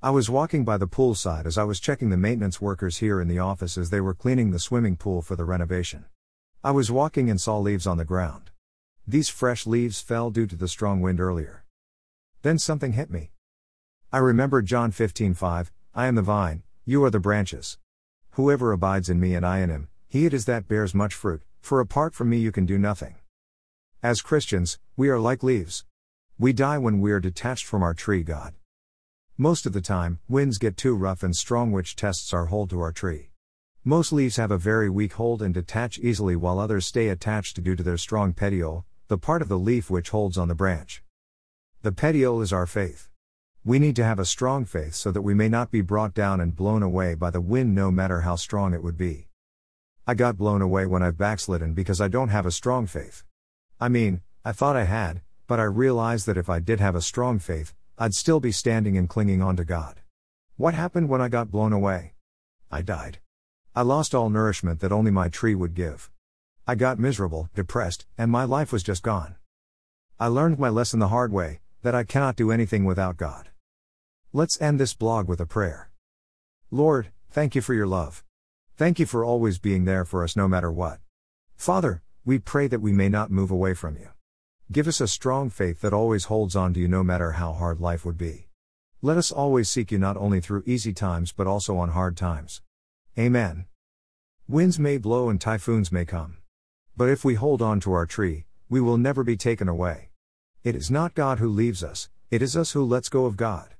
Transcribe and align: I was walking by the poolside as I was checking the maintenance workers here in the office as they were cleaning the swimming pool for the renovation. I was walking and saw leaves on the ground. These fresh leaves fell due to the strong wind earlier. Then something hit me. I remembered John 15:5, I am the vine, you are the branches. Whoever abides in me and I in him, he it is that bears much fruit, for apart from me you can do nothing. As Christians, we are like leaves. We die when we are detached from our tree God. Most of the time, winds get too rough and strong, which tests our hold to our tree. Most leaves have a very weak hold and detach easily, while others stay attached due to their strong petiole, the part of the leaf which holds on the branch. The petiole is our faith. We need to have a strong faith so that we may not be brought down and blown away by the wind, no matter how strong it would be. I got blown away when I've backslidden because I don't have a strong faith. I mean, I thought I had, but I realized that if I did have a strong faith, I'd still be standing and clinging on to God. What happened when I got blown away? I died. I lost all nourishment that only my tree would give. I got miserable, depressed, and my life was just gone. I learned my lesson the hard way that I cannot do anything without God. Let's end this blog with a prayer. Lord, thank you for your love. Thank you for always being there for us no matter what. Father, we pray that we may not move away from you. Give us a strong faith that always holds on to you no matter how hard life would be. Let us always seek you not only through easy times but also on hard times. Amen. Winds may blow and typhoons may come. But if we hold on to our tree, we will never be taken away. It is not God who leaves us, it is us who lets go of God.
I 0.00 0.10
was 0.10 0.30
walking 0.30 0.64
by 0.64 0.76
the 0.76 0.86
poolside 0.86 1.44
as 1.44 1.58
I 1.58 1.64
was 1.64 1.80
checking 1.80 2.10
the 2.10 2.16
maintenance 2.16 2.60
workers 2.60 2.98
here 2.98 3.20
in 3.20 3.26
the 3.26 3.40
office 3.40 3.76
as 3.76 3.90
they 3.90 4.00
were 4.00 4.14
cleaning 4.14 4.52
the 4.52 4.60
swimming 4.60 4.94
pool 4.94 5.22
for 5.22 5.34
the 5.34 5.44
renovation. 5.44 6.04
I 6.62 6.70
was 6.70 6.88
walking 6.88 7.28
and 7.28 7.40
saw 7.40 7.58
leaves 7.58 7.84
on 7.84 7.96
the 7.96 8.04
ground. 8.04 8.52
These 9.08 9.28
fresh 9.28 9.66
leaves 9.66 10.00
fell 10.00 10.30
due 10.30 10.46
to 10.46 10.54
the 10.54 10.68
strong 10.68 11.00
wind 11.00 11.18
earlier. 11.18 11.64
Then 12.42 12.60
something 12.60 12.92
hit 12.92 13.10
me. 13.10 13.32
I 14.12 14.18
remembered 14.18 14.66
John 14.66 14.92
15:5, 14.92 15.72
I 15.96 16.06
am 16.06 16.14
the 16.14 16.22
vine, 16.22 16.62
you 16.84 17.02
are 17.02 17.10
the 17.10 17.18
branches. 17.18 17.76
Whoever 18.34 18.70
abides 18.70 19.10
in 19.10 19.18
me 19.18 19.34
and 19.34 19.44
I 19.44 19.58
in 19.58 19.68
him, 19.68 19.88
he 20.08 20.26
it 20.26 20.32
is 20.32 20.44
that 20.44 20.68
bears 20.68 20.94
much 20.94 21.12
fruit, 21.12 21.42
for 21.60 21.80
apart 21.80 22.14
from 22.14 22.30
me 22.30 22.38
you 22.38 22.52
can 22.52 22.66
do 22.66 22.78
nothing. 22.78 23.16
As 24.00 24.22
Christians, 24.22 24.78
we 24.96 25.08
are 25.08 25.18
like 25.18 25.42
leaves. 25.42 25.84
We 26.38 26.52
die 26.52 26.78
when 26.78 27.00
we 27.00 27.10
are 27.10 27.18
detached 27.18 27.66
from 27.66 27.82
our 27.82 27.94
tree 27.94 28.22
God. 28.22 28.54
Most 29.40 29.66
of 29.66 29.72
the 29.72 29.80
time, 29.80 30.18
winds 30.28 30.58
get 30.58 30.76
too 30.76 30.96
rough 30.96 31.22
and 31.22 31.36
strong, 31.36 31.70
which 31.70 31.94
tests 31.94 32.34
our 32.34 32.46
hold 32.46 32.70
to 32.70 32.80
our 32.80 32.90
tree. 32.90 33.30
Most 33.84 34.12
leaves 34.12 34.34
have 34.34 34.50
a 34.50 34.58
very 34.58 34.90
weak 34.90 35.12
hold 35.12 35.42
and 35.42 35.54
detach 35.54 35.96
easily, 36.00 36.34
while 36.34 36.58
others 36.58 36.86
stay 36.86 37.06
attached 37.06 37.62
due 37.62 37.76
to 37.76 37.84
their 37.84 37.96
strong 37.96 38.32
petiole, 38.32 38.84
the 39.06 39.16
part 39.16 39.40
of 39.40 39.46
the 39.46 39.56
leaf 39.56 39.90
which 39.90 40.10
holds 40.10 40.36
on 40.36 40.48
the 40.48 40.56
branch. 40.56 41.04
The 41.82 41.92
petiole 41.92 42.42
is 42.42 42.52
our 42.52 42.66
faith. 42.66 43.08
We 43.64 43.78
need 43.78 43.94
to 43.94 44.04
have 44.04 44.18
a 44.18 44.24
strong 44.24 44.64
faith 44.64 44.96
so 44.96 45.12
that 45.12 45.22
we 45.22 45.34
may 45.34 45.48
not 45.48 45.70
be 45.70 45.82
brought 45.82 46.14
down 46.14 46.40
and 46.40 46.56
blown 46.56 46.82
away 46.82 47.14
by 47.14 47.30
the 47.30 47.40
wind, 47.40 47.76
no 47.76 47.92
matter 47.92 48.22
how 48.22 48.34
strong 48.34 48.74
it 48.74 48.82
would 48.82 48.98
be. 48.98 49.28
I 50.04 50.14
got 50.14 50.36
blown 50.36 50.62
away 50.62 50.84
when 50.86 51.04
I've 51.04 51.16
backslidden 51.16 51.74
because 51.74 52.00
I 52.00 52.08
don't 52.08 52.30
have 52.30 52.44
a 52.44 52.50
strong 52.50 52.88
faith. 52.88 53.22
I 53.80 53.88
mean, 53.88 54.20
I 54.44 54.50
thought 54.50 54.74
I 54.74 54.82
had, 54.82 55.20
but 55.46 55.60
I 55.60 55.64
realized 55.64 56.26
that 56.26 56.36
if 56.36 56.50
I 56.50 56.58
did 56.58 56.80
have 56.80 56.96
a 56.96 57.00
strong 57.00 57.38
faith, 57.38 57.72
I'd 58.00 58.14
still 58.14 58.38
be 58.38 58.52
standing 58.52 58.96
and 58.96 59.08
clinging 59.08 59.42
on 59.42 59.56
to 59.56 59.64
God. 59.64 60.02
What 60.56 60.74
happened 60.74 61.08
when 61.08 61.20
I 61.20 61.28
got 61.28 61.50
blown 61.50 61.72
away? 61.72 62.14
I 62.70 62.80
died. 62.80 63.18
I 63.74 63.82
lost 63.82 64.14
all 64.14 64.30
nourishment 64.30 64.78
that 64.80 64.92
only 64.92 65.10
my 65.10 65.28
tree 65.28 65.56
would 65.56 65.74
give. 65.74 66.08
I 66.64 66.76
got 66.76 67.00
miserable, 67.00 67.48
depressed, 67.56 68.06
and 68.16 68.30
my 68.30 68.44
life 68.44 68.70
was 68.70 68.84
just 68.84 69.02
gone. 69.02 69.34
I 70.20 70.28
learned 70.28 70.60
my 70.60 70.68
lesson 70.68 71.00
the 71.00 71.08
hard 71.08 71.32
way 71.32 71.58
that 71.82 71.96
I 71.96 72.04
cannot 72.04 72.36
do 72.36 72.52
anything 72.52 72.84
without 72.84 73.16
God. 73.16 73.48
Let's 74.32 74.60
end 74.62 74.78
this 74.78 74.94
blog 74.94 75.26
with 75.26 75.40
a 75.40 75.46
prayer. 75.46 75.90
Lord, 76.70 77.08
thank 77.30 77.56
you 77.56 77.62
for 77.62 77.74
your 77.74 77.88
love. 77.88 78.22
Thank 78.76 79.00
you 79.00 79.06
for 79.06 79.24
always 79.24 79.58
being 79.58 79.86
there 79.86 80.04
for 80.04 80.22
us 80.22 80.36
no 80.36 80.46
matter 80.46 80.70
what. 80.70 81.00
Father, 81.56 82.02
we 82.24 82.38
pray 82.38 82.68
that 82.68 82.80
we 82.80 82.92
may 82.92 83.08
not 83.08 83.32
move 83.32 83.50
away 83.50 83.74
from 83.74 83.96
you. 83.96 84.10
Give 84.70 84.86
us 84.86 85.00
a 85.00 85.08
strong 85.08 85.48
faith 85.48 85.80
that 85.80 85.94
always 85.94 86.24
holds 86.24 86.54
on 86.54 86.74
to 86.74 86.80
you 86.80 86.88
no 86.88 87.02
matter 87.02 87.32
how 87.32 87.54
hard 87.54 87.80
life 87.80 88.04
would 88.04 88.18
be. 88.18 88.48
Let 89.00 89.16
us 89.16 89.32
always 89.32 89.70
seek 89.70 89.90
you 89.90 89.98
not 89.98 90.18
only 90.18 90.40
through 90.42 90.62
easy 90.66 90.92
times 90.92 91.32
but 91.32 91.46
also 91.46 91.78
on 91.78 91.88
hard 91.88 92.18
times. 92.18 92.60
Amen. 93.18 93.64
Winds 94.46 94.78
may 94.78 94.98
blow 94.98 95.30
and 95.30 95.40
typhoons 95.40 95.90
may 95.90 96.04
come. 96.04 96.36
But 96.94 97.08
if 97.08 97.24
we 97.24 97.34
hold 97.34 97.62
on 97.62 97.80
to 97.80 97.94
our 97.94 98.04
tree, 98.04 98.44
we 98.68 98.78
will 98.78 98.98
never 98.98 99.24
be 99.24 99.38
taken 99.38 99.68
away. 99.68 100.10
It 100.62 100.76
is 100.76 100.90
not 100.90 101.14
God 101.14 101.38
who 101.38 101.48
leaves 101.48 101.82
us, 101.82 102.10
it 102.30 102.42
is 102.42 102.54
us 102.54 102.72
who 102.72 102.84
lets 102.84 103.08
go 103.08 103.24
of 103.24 103.38
God. 103.38 103.74